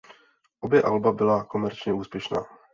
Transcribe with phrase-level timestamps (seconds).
[0.59, 2.45] Obě alba byla komerčně úspěšná.